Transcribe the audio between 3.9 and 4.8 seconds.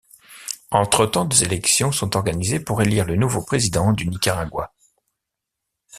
du Nicaragua.